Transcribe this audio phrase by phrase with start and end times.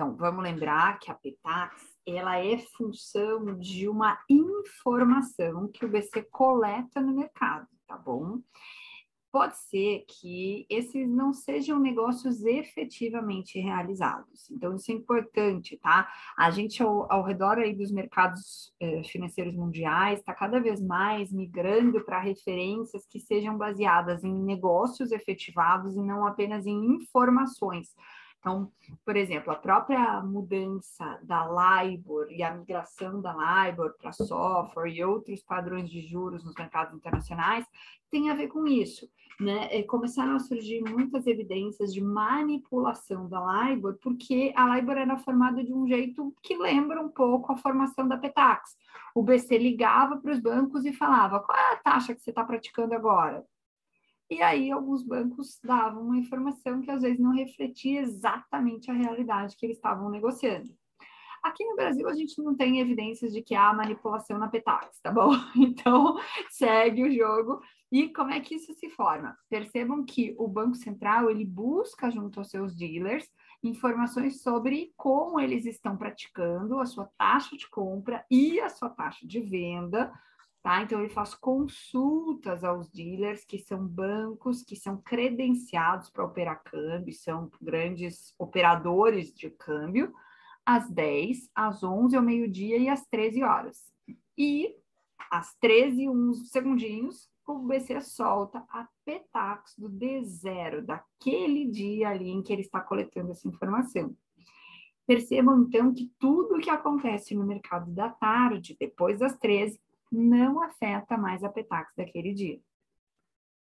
[0.00, 1.74] Então, vamos lembrar que a PETAX,
[2.06, 8.40] ela é função de uma informação que o BC coleta no mercado, tá bom?
[9.32, 14.50] pode ser que esses não sejam negócios efetivamente realizados.
[14.50, 16.08] Então, isso é importante, tá?
[16.36, 21.32] A gente, ao, ao redor aí dos mercados eh, financeiros mundiais, está cada vez mais
[21.32, 27.94] migrando para referências que sejam baseadas em negócios efetivados e não apenas em informações.
[28.40, 28.72] Então,
[29.04, 31.46] por exemplo, a própria mudança da
[31.84, 36.94] LIBOR e a migração da LIBOR para software e outros padrões de juros nos mercados
[36.94, 37.66] internacionais
[38.10, 39.06] tem a ver com isso.
[39.38, 39.78] Né?
[39.78, 45.62] E começaram a surgir muitas evidências de manipulação da LIBOR, porque a LIBOR era formada
[45.62, 48.74] de um jeito que lembra um pouco a formação da Petax.
[49.14, 52.44] O BC ligava para os bancos e falava: qual é a taxa que você está
[52.44, 53.44] praticando agora?
[54.30, 59.56] E aí alguns bancos davam uma informação que às vezes não refletia exatamente a realidade
[59.56, 60.72] que eles estavam negociando.
[61.42, 65.10] Aqui no Brasil a gente não tem evidências de que há manipulação na Petax, tá
[65.10, 65.30] bom?
[65.56, 66.16] Então
[66.50, 67.60] segue o jogo.
[67.90, 69.36] E como é que isso se forma?
[69.48, 73.28] Percebam que o Banco Central ele busca junto aos seus dealers
[73.64, 79.26] informações sobre como eles estão praticando a sua taxa de compra e a sua taxa
[79.26, 80.12] de venda
[80.62, 80.82] Tá?
[80.82, 87.14] Então, ele faz consultas aos dealers, que são bancos que são credenciados para operar câmbio,
[87.14, 90.12] são grandes operadores de câmbio,
[90.64, 93.90] às 10, às 11, ao meio-dia e às 13 horas.
[94.36, 94.76] E
[95.30, 102.42] às 13 uns segundinhos, o BC solta a Petax do D0, daquele dia ali em
[102.42, 104.14] que ele está coletando essa informação.
[105.06, 110.62] Percebam, então, que tudo o que acontece no mercado da tarde, depois das 13, não
[110.62, 112.60] afeta mais a Petax daquele dia.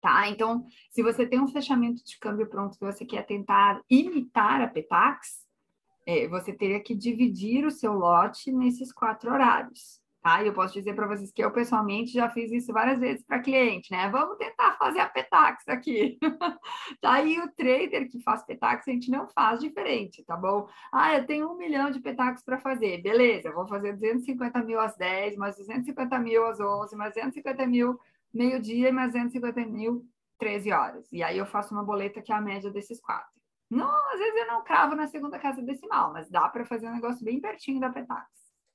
[0.00, 0.28] Tá?
[0.28, 4.68] Então, se você tem um fechamento de câmbio pronto que você quer tentar imitar a
[4.68, 5.44] Petax,
[6.06, 10.00] é, você teria que dividir o seu lote nesses quatro horários.
[10.26, 10.42] Tá?
[10.42, 13.38] E eu posso dizer para vocês que eu pessoalmente já fiz isso várias vezes para
[13.38, 14.10] cliente, né?
[14.10, 16.18] Vamos tentar fazer a Petax aqui.
[17.00, 20.68] tá aí o trader que faz Petax, a gente não faz diferente, tá bom?
[20.90, 23.00] Ah, eu tenho um milhão de Petax para fazer.
[23.02, 27.96] Beleza, vou fazer 250 mil às 10, mais 250 mil às 11, mais 250 mil
[28.34, 30.04] meio-dia e mais 250 mil
[30.40, 31.06] 13 horas.
[31.12, 33.30] E aí eu faço uma boleta que é a média desses quatro.
[33.70, 36.94] Não, às vezes eu não cravo na segunda casa decimal, mas dá para fazer um
[36.94, 38.26] negócio bem pertinho da Petax,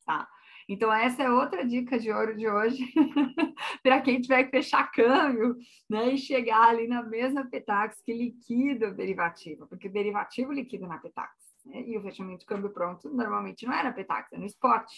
[0.05, 0.29] tá?
[0.71, 2.93] Então, essa é outra dica de ouro de hoje,
[3.83, 5.57] para quem tiver que fechar câmbio,
[5.89, 10.87] né, e chegar ali na mesma Petax que liquida o derivativo, porque o derivativo liquida
[10.87, 11.33] na Petax,
[11.65, 14.89] né, e o fechamento de câmbio pronto normalmente não é na Petax, é no spot.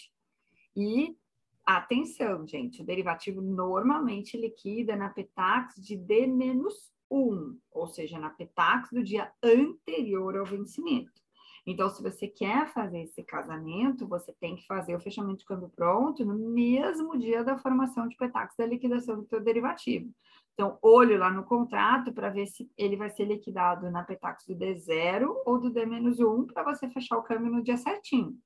[0.76, 1.16] E
[1.66, 9.02] atenção, gente, o derivativo normalmente liquida na Petax de D-1, ou seja, na Petax do
[9.02, 11.24] dia anterior ao vencimento.
[11.66, 15.70] Então, se você quer fazer esse casamento, você tem que fazer o fechamento de câmbio
[15.74, 20.10] pronto no mesmo dia da formação de petax da liquidação do seu derivativo.
[20.52, 24.54] Então, olho lá no contrato para ver se ele vai ser liquidado na petax do
[24.54, 28.38] D0 ou do D-1 para você fechar o câmbio no dia certinho.